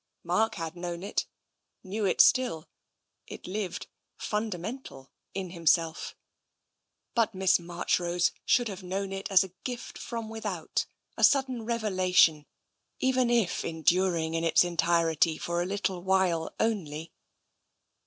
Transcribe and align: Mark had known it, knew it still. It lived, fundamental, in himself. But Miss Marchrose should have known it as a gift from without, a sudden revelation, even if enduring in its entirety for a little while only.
Mark 0.23 0.55
had 0.55 0.75
known 0.75 1.03
it, 1.03 1.27
knew 1.83 2.05
it 2.05 2.21
still. 2.21 2.67
It 3.27 3.45
lived, 3.45 3.85
fundamental, 4.17 5.11
in 5.35 5.51
himself. 5.51 6.15
But 7.13 7.35
Miss 7.35 7.59
Marchrose 7.59 8.31
should 8.43 8.67
have 8.67 8.81
known 8.81 9.13
it 9.13 9.29
as 9.29 9.43
a 9.43 9.53
gift 9.63 9.99
from 9.99 10.27
without, 10.27 10.87
a 11.17 11.23
sudden 11.23 11.65
revelation, 11.65 12.47
even 12.97 13.29
if 13.29 13.63
enduring 13.63 14.33
in 14.33 14.43
its 14.43 14.63
entirety 14.63 15.37
for 15.37 15.61
a 15.61 15.67
little 15.67 16.01
while 16.01 16.51
only. 16.59 17.11